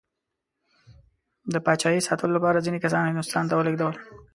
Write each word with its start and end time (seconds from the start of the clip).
د 1.53 1.55
پاچایۍ 1.65 2.01
ساتلو 2.07 2.33
لپاره 2.37 2.63
ځینې 2.65 2.79
کسان 2.85 3.03
هندوستان 3.05 3.43
ته 3.49 3.53
ولېږدول. 3.55 3.95